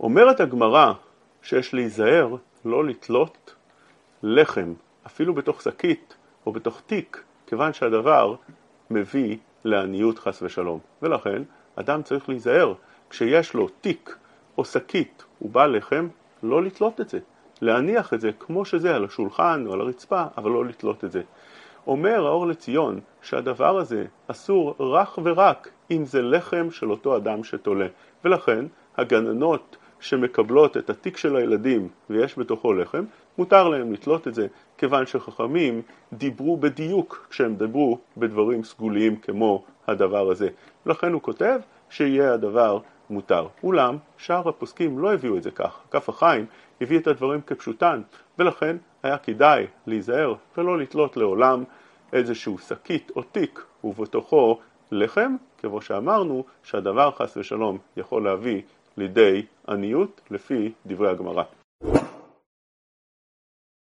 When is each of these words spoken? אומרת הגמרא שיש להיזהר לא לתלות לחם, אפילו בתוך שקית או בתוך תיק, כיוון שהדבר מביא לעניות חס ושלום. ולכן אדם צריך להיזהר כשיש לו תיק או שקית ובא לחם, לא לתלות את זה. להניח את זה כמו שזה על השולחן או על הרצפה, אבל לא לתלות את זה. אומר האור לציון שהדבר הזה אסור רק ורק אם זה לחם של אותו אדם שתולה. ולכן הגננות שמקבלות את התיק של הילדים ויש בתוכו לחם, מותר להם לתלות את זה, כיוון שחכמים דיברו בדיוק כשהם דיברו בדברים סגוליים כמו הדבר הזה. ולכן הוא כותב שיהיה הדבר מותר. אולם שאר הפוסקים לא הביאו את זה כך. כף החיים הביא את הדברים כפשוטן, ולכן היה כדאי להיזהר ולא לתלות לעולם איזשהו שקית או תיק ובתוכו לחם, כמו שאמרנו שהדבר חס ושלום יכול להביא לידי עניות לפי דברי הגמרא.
אומרת 0.00 0.40
הגמרא 0.40 0.92
שיש 1.42 1.74
להיזהר 1.74 2.36
לא 2.64 2.84
לתלות 2.84 3.54
לחם, 4.22 4.72
אפילו 5.06 5.34
בתוך 5.34 5.62
שקית 5.62 6.16
או 6.46 6.52
בתוך 6.52 6.80
תיק, 6.86 7.22
כיוון 7.46 7.72
שהדבר 7.72 8.34
מביא 8.90 9.36
לעניות 9.64 10.18
חס 10.18 10.42
ושלום. 10.42 10.78
ולכן 11.02 11.42
אדם 11.76 12.02
צריך 12.02 12.28
להיזהר 12.28 12.74
כשיש 13.10 13.54
לו 13.54 13.68
תיק 13.68 14.16
או 14.58 14.64
שקית 14.64 15.24
ובא 15.42 15.66
לחם, 15.66 16.08
לא 16.42 16.62
לתלות 16.62 17.00
את 17.00 17.08
זה. 17.08 17.18
להניח 17.60 18.14
את 18.14 18.20
זה 18.20 18.30
כמו 18.38 18.64
שזה 18.64 18.94
על 18.94 19.04
השולחן 19.04 19.64
או 19.66 19.72
על 19.72 19.80
הרצפה, 19.80 20.24
אבל 20.36 20.50
לא 20.50 20.64
לתלות 20.64 21.04
את 21.04 21.12
זה. 21.12 21.22
אומר 21.86 22.26
האור 22.26 22.46
לציון 22.46 23.00
שהדבר 23.22 23.78
הזה 23.78 24.04
אסור 24.26 24.74
רק 24.78 25.18
ורק 25.22 25.68
אם 25.90 26.04
זה 26.04 26.22
לחם 26.22 26.70
של 26.70 26.90
אותו 26.90 27.16
אדם 27.16 27.44
שתולה. 27.44 27.86
ולכן 28.24 28.64
הגננות 28.96 29.76
שמקבלות 30.00 30.76
את 30.76 30.90
התיק 30.90 31.16
של 31.16 31.36
הילדים 31.36 31.88
ויש 32.10 32.38
בתוכו 32.38 32.72
לחם, 32.72 33.04
מותר 33.38 33.68
להם 33.68 33.92
לתלות 33.92 34.28
את 34.28 34.34
זה, 34.34 34.46
כיוון 34.78 35.06
שחכמים 35.06 35.82
דיברו 36.12 36.56
בדיוק 36.56 37.26
כשהם 37.30 37.54
דיברו 37.54 37.98
בדברים 38.16 38.64
סגוליים 38.64 39.16
כמו 39.16 39.64
הדבר 39.86 40.30
הזה. 40.30 40.48
ולכן 40.86 41.12
הוא 41.12 41.22
כותב 41.22 41.60
שיהיה 41.90 42.34
הדבר 42.34 42.78
מותר. 43.10 43.46
אולם 43.62 43.96
שאר 44.18 44.48
הפוסקים 44.48 44.98
לא 44.98 45.12
הביאו 45.12 45.36
את 45.36 45.42
זה 45.42 45.50
כך. 45.50 45.80
כף 45.90 46.08
החיים 46.08 46.46
הביא 46.80 46.98
את 46.98 47.06
הדברים 47.06 47.40
כפשוטן, 47.40 48.02
ולכן 48.38 48.76
היה 49.02 49.18
כדאי 49.18 49.66
להיזהר 49.86 50.34
ולא 50.56 50.78
לתלות 50.78 51.16
לעולם 51.16 51.64
איזשהו 52.12 52.58
שקית 52.58 53.12
או 53.16 53.22
תיק 53.22 53.64
ובתוכו 53.84 54.58
לחם, 54.92 55.36
כמו 55.58 55.82
שאמרנו 55.82 56.44
שהדבר 56.62 57.10
חס 57.10 57.36
ושלום 57.36 57.78
יכול 57.96 58.24
להביא 58.24 58.62
לידי 58.98 59.42
עניות 59.68 60.20
לפי 60.30 60.72
דברי 60.86 61.10
הגמרא. 61.10 61.42